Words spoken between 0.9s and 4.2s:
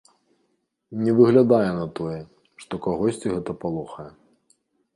Не выглядае на тое, што кагосьці гэта палохае.